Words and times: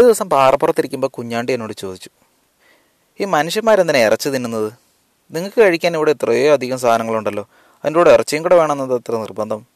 ഒരു 0.00 0.04
ദിവസം 0.04 0.28
പാറപ്പുറത്തിരിക്കുമ്പോൾ 0.28 1.06
കുഞ്ഞാണ്ടി 1.06 1.52
എന്നോട് 1.52 1.72
ചോദിച്ചു 1.72 2.10
ഈ 3.20 3.24
മനുഷ്യന്മാരെന്തിനാ 3.24 3.98
ഇറച്ചി 3.98 4.28
തിന്നുന്നത്? 4.28 4.72
നിങ്ങൾക്ക് 5.30 5.60
കഴിക്കാൻ 5.60 5.94
ഇവിടെ 5.96 6.10
എത്രയോ 6.10 6.52
അധികം 6.52 6.78
സാധനങ്ങളുണ്ടല്ലോ. 6.78 7.44
അതിന്റെ 7.78 8.00
കൂടെ 8.00 8.10
ഇറച്ചിയും 8.10 8.42
കൂടെ 8.42 8.56
വേണമെന്നത് 8.56 8.94
എത്ര 8.94 9.16
നിർബന്ധം? 9.16 9.66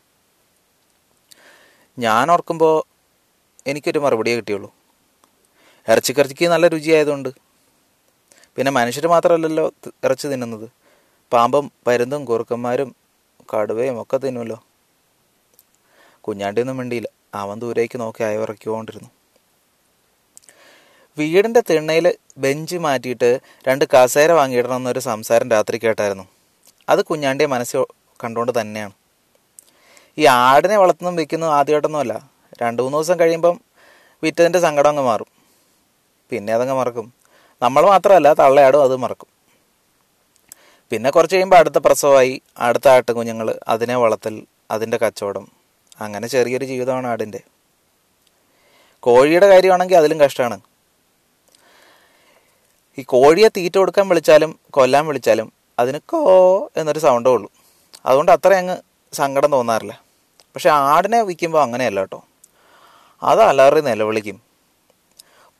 ഞാൻ 1.98 2.30
ഓർക്കുമ്പോൾ 2.30 2.82
എനിക്കൊരു 3.66 3.98
മറുപടിയേ 3.98 4.36
കിട്ടിയുള്ളൂ. 4.36 4.74
ഇറച്ചിക്കറിച്ചിക്ക് 5.88 6.48
നല്ല 6.48 6.68
രുചിയായതുകൊണ്ട് 6.68 7.28
പിന്നെ 8.56 8.72
മനുഷ്യർ 8.72 9.06
മാത്രമല്ലല്ലോ 9.06 9.72
ഇറച്ചി 10.04 10.28
തിന്നുന്നത്. 10.28 10.68
പാമ്പും 11.32 11.72
പരുന്തും 11.86 12.24
കുറുക്കന്മാരും 12.24 12.96
കടുവയും 13.54 14.02
ഒക്കെ 14.02 14.16
തിന്നുമല്ലോ 14.16 14.64
കുഞ്ഞാണ്ടിയൊന്നും 16.20 16.76
മിണ്ടിയില്ല. 16.76 17.08
അവൻ 17.34 17.58
ദൂരേക്ക് 17.58 18.00
നോക്കി 18.00 18.22
അയവിറക്കിക്കൊണ്ടിരുന്നു. 18.22 19.10
വീടിന്റെ 21.18 21.62
തിണ്ണയിൽ 21.70 22.14
ബെഞ്ച് 22.38 22.76
മാറ്റിയിട്ട് 22.76 23.40
രണ്ട് 23.68 23.84
കസേര 23.84 24.32
വാങ്ങിയിടണമെന്നൊരു 24.32 24.98
സംസാരം 24.98 25.50
രാത്രി 25.50 25.78
കേട്ടായിരുന്നു. 25.78 26.24
അത് 26.88 27.04
കുഞ്ഞാണ്ടിയെ 27.04 27.46
മനസ്സിൽ 27.46 27.86
കണ്ടുകൊണ്ട് 28.24 28.60
തന്നെയാണ്. 28.60 28.92
ഈ 30.18 30.24
ആടിനെ 30.24 30.76
വളർത്തുന്നതും 30.76 31.16
വിൽക്കുന്നതും 31.16 31.54
ആദ്യമായിട്ടൊന്നുമല്ല. 31.54 32.30
രണ്ട് 32.62 32.82
മൂന്ന് 32.82 32.98
ദിവസം 32.98 33.20
കഴിയുമ്പം 33.20 33.60
വിറ്റതിന്റെ 34.22 34.60
സങ്കടം 34.60 34.88
അങ്ങ് 34.88 35.02
മാറും. 35.02 35.26
പിന്നെ 36.30 36.52
അതങ്ങ് 36.54 36.74
മറക്കും. 36.74 37.12
നമ്മൾ 37.62 37.86
മാത്രമല്ല 37.86 38.32
തള്ളയാടും 38.32 38.82
അത് 38.82 38.96
മറക്കും. 38.96 39.28
പിന്നെ 40.90 41.10
കുറച്ച് 41.10 41.34
കഴിയുമ്പോൾ 41.34 41.56
അടുത്ത 41.56 41.78
പ്രസവമായി 41.78 42.42
അടുത്ത 42.58 42.88
ആട്ടുകുഞ്ഞുങ്ങൾ 42.88 43.60
അതിനെ 43.68 43.96
വളർത്തൽ 43.96 44.46
അതിന്റെ 44.70 44.96
കച്ചവടം. 44.96 45.48
അങ്ങനെ 46.00 46.26
ചെറിയൊരു 46.26 46.64
ജീവിതമാണ് 46.64 47.06
ആടിന്റെ 47.06 47.40
കോഴിയുടെ 49.00 49.48
കാര്യമാണെങ്കിൽ 49.48 49.96
അതിലും 49.96 50.20
കഷ്ടമാണ്. 50.20 50.60
ഈ 52.98 53.02
കോഴിയെ 53.02 53.48
തീറ്റ 53.48 53.78
കൊടുക്കാൻ 53.78 54.08
വിളിച്ചാലും 54.08 54.58
കൊല്ലാൻ 54.70 55.06
വിളിച്ചാലും 55.06 55.52
അതിന് 55.78 55.98
കോ 55.98 56.70
എന്നൊരു 56.76 56.98
സൗണ്ടേ 56.98 57.30
ഉള്ളൂ. 57.30 57.52
അതുകൊണ്ട് 58.06 58.32
അത്ര 58.32 58.52
അങ്ങ് 58.52 58.76
സങ്കടം 59.12 59.52
തോന്നാറില്ല. 59.52 60.02
പക്ഷെ 60.54 60.70
ആടിനെ 60.70 61.22
വിൽക്കുമ്പോൾ 61.22 61.62
അങ്ങനെയല്ല 61.62 62.00
കേട്ടോ. 62.00 62.24
അത് 63.22 63.40
അലറി 63.40 63.80
നിലവിളിക്കും. 63.80 64.42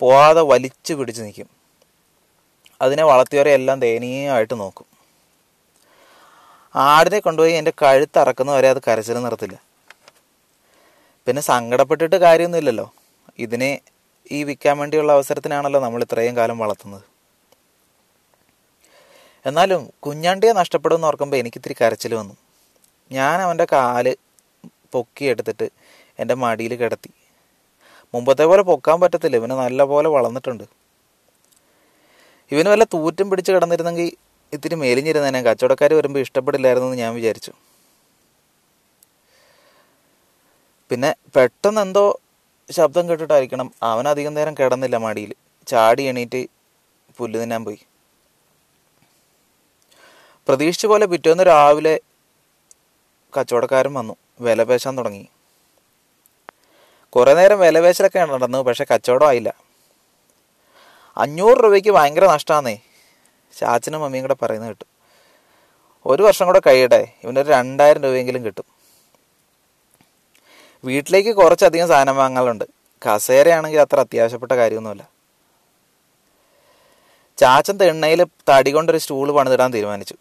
പോവാതെ 0.01 0.41
വലിച്ചു 0.41 0.95
പിടിച്ച് 0.95 1.23
നിൽക്കും 1.23 1.49
അതിനെ 2.83 3.05
വളർത്തിയവരെ 3.05 3.51
എല്ലാം 3.51 3.81
ദയനീയമായിട്ട് 3.81 4.61
നോക്കും. 4.61 4.87
ആടിനെ 6.75 7.19
കൊണ്ടുപോയി 7.19 7.53
എന്റെ 7.53 7.73
കഴുത്ത് 7.83 8.19
അറക്കുന്നവരെ 8.19 8.69
അത് 8.69 8.83
കരച്ചിൽ 8.89 9.15
നിർത്തില്ല. 9.15 9.63
പിന്നെ 11.27 11.43
സങ്കടപ്പെട്ടിട്ട് 11.43 12.17
കാര്യമൊന്നുമില്ലല്ലോ. 12.17 12.93
ഇതിനെ 13.39 13.81
ഈ 14.33 14.45
വിൽക്കാൻ 14.45 14.79
വേണ്ടിയുള്ള 14.79 15.13
അവസരത്തിനാണല്ലോ 15.13 15.81
നമ്മൾ 15.81 16.03
ഇത്രയും 16.03 16.37
കാലം 16.37 16.59
വളർത്തുന്നത്. 16.59 17.14
എന്നാലും 19.47 19.91
കുഞ്ഞാണ്ടിയെ 20.01 20.53
നഷ്ടപ്പെടുമെന്ന് 20.53 21.07
ഓർക്കുമ്പോൾ 21.07 21.37
എനിക്കിത്തിരി 21.37 21.75
കരച്ചിൽ 21.81 22.15
വന്നു. 22.15 22.35
ഞാൻ 23.13 23.41
അവന്റെ 23.41 23.67
കാൽ 23.73 24.17
പൊക്കിയെടുത്തിട്ട് 24.93 25.71
എന്റെ 26.19 26.35
മടിയിൽ 26.35 26.75
കിടത്തി. 26.75 27.11
മുമ്പത്തെ 28.15 28.45
പോലെ 28.45 28.63
പൊക്കാൻ 28.63 29.01
പറ്റത്തില്ല 29.01 29.37
ഇവന് 29.37 29.51
നല്ലപോലെ 29.51 30.09
വളർന്നിട്ടുണ്ട്. 30.09 30.65
ഇവന് 32.53 32.69
വല്ല 32.69 32.85
തൂറ്റം 32.85 33.31
പിടിച്ച് 33.31 33.53
കിടന്നിരുന്നെങ്കിൽ 33.53 34.13
ഇത്തിരി 34.53 34.75
മേലിഞ്ഞിരുന്നേനെ 34.75 35.43
കച്ചവടക്കാർ 35.43 35.95
വരുമ്പോൾ 35.95 36.19
ഇഷ്ടപ്പെടില്ലായിരുന്നു 36.19 36.89
എന്ന് 36.89 36.99
ഞാൻ 36.99 37.15
വിചാരിച്ചു. 37.15 37.53
പിന്നെ 40.91 41.15
പെട്ടെന്ന് 41.37 41.81
എന്തോ 41.81 42.21
ശബ്ദം 42.71 43.09
കേട്ടിട്ടായിരിക്കണം 43.09 43.75
അവൻ 43.83 44.09
അധികം 44.09 44.35
നേരം 44.35 44.55
കിടന്നില്ല 44.55 44.97
മടിയിൽ. 44.97 45.35
ചാടി 45.67 46.03
എണീറ്റ് 46.03 46.47
പുല്ല് 47.17 47.41
തിന്നാൻ 47.41 47.65
പോയി. 47.65 47.79
പ്രതീക്ഷിച്ച 50.49 50.87
പോലെ 50.87 51.07
പിറ്റേന്ന് 51.07 51.47
രാവിലെ 51.47 52.01
കച്ചവടക്കാരൻ 53.41 53.95
വന്നു. 53.95 54.17
വില 54.41 54.63
പേശാൻ 54.63 54.99
തുടങ്ങി. 54.99 55.29
കുറേ 57.11 57.35
നേരം 57.35 57.61
വില 57.61 57.81
പേശലൊക്കെ 57.81 58.19
നടന്നു 58.19 58.59
പക്ഷെ 58.59 58.87
കച്ചവടം 58.95 59.27
ആയില്ല. 59.27 59.55
അഞ്ഞൂറ് 61.17 61.59
രൂപയ്ക്ക് 61.59 61.91
ഭയങ്കര 61.91 62.27
നഷ്ടമാന്നേ 62.27 62.81
ചാച്ചനും 63.59 64.01
മമ്മിയും 64.01 64.23
കൂടെ 64.23 64.35
പറയുന്നത് 64.35 64.71
കിട്ടും. 64.71 64.87
ഒരു 66.07 66.23
വർഷം 66.23 66.47
കൂടെ 66.47 66.61
കഴിയട്ടെ 66.67 67.13
ഇവനൊരു 67.25 67.49
രണ്ടായിരം 67.49 68.03
രൂപയെങ്കിലും 68.03 68.45
കിട്ടും. 68.45 68.65
വീട്ടിലേക്ക് 70.85 71.37
കുറച്ചധികം 71.37 71.89
സാധനം 71.89 72.17
വാങ്ങാനുണ്ട്. 72.17 72.65
കസേരയാണെങ്കിൽ 73.07 73.81
അത്ര 73.81 74.01
അത്യാവശ്യപ്പെട്ട 74.01 74.53
കാര്യമൊന്നുമില്ല. 74.53 75.09
ചാച്ചൻ 77.37 77.77
തെണ്ണയിൽ 77.77 78.25
തടി 78.25 78.71
കൊണ്ടൊരു 78.71 78.99
സ്റ്റൂൾ 78.99 79.33
പണിതിടാൻ 79.33 79.75
തീരുമാനിച്ചു. 79.75 80.15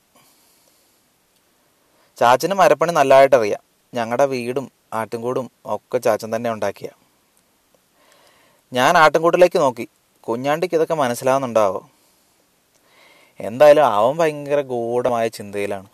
ചാച്ചന് 2.24 2.54
മരപ്പണി 2.54 2.92
നല്ലതായിട്ട് 2.92 3.36
അറിയാം 3.36 3.62
ഞങ്ങളുടെ 3.94 4.26
വീടും 4.26 4.72
ആട്ടിൻകൂടും 4.94 5.52
ഒക്കെ 5.66 5.98
ചാച്ചൻ 5.98 6.36
തന്നെ 6.36 6.50
ഉണ്ടാക്കിയ. 6.52 6.90
ഞാൻ 8.74 8.98
ആട്ടിൻകൂട്ടിലേക്ക് 8.98 9.60
നോക്കി. 9.60 9.88
കുഞ്ഞാണ്ടിക്ക് 10.20 10.76
ഇതൊക്കെ 10.76 10.94
മനസ്സിലാവുന്നുണ്ടാവോ? 10.94 11.82
എന്തായാലും 13.40 13.86
അവൻ 13.86 14.18
ഭയങ്കര 14.18 14.62
ഗൂഢമായ 14.62 15.28
ചിന്തയിലാണ്. 15.28 15.88